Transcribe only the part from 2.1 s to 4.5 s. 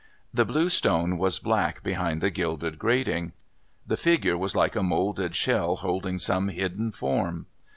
the gilded grating, the figure